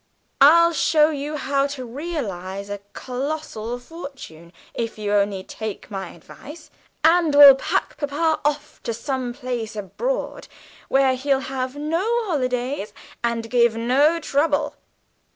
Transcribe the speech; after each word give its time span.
I'll 0.41 0.73
show 0.73 1.11
you 1.11 1.37
how 1.37 1.67
to 1.77 1.85
realise 1.85 2.69
a 2.69 2.79
colossal 2.93 3.77
fortune 3.77 4.51
if 4.73 4.97
you 4.97 5.13
only 5.13 5.43
take 5.43 5.91
my 5.91 6.09
advice. 6.09 6.71
And 7.03 7.35
we'll 7.35 7.53
pack 7.53 7.97
Papa 7.97 8.39
off 8.43 8.81
to 8.81 8.95
some 8.95 9.31
place 9.31 9.75
abroad 9.75 10.47
where 10.89 11.13
he'll 11.15 11.41
have 11.41 11.75
no 11.75 11.99
holidays 12.25 12.93
and 13.23 13.47
give 13.47 13.75
no 13.77 14.19
trouble!" 14.19 14.73